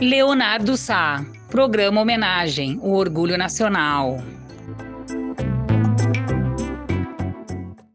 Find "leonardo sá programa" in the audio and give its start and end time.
0.00-2.00